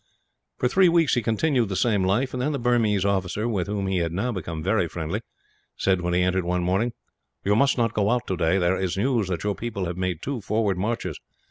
For 0.57 0.67
three 0.67 0.89
weeks 0.89 1.13
he 1.13 1.21
continued 1.21 1.69
the 1.69 1.75
same 1.75 2.03
life, 2.03 2.33
and 2.33 2.41
then 2.41 2.53
the 2.53 2.57
Burmese 2.57 3.05
officer, 3.05 3.47
with 3.47 3.67
whom 3.67 3.85
he 3.85 3.97
had 3.99 4.11
now 4.11 4.31
become 4.31 4.63
very 4.63 4.87
friendly, 4.87 5.21
said 5.77 6.01
when 6.01 6.15
he 6.15 6.23
entered 6.23 6.43
one 6.43 6.63
morning: 6.63 6.93
"You 7.43 7.55
must 7.55 7.77
not 7.77 7.93
go 7.93 8.09
out 8.09 8.25
today. 8.25 8.57
There 8.57 8.77
is 8.81 8.97
news 8.97 9.27
that 9.27 9.43
your 9.43 9.53
people 9.53 9.85
have 9.85 9.97
made 9.97 10.23
two 10.23 10.41
forward 10.41 10.79
marches. 10.79 11.19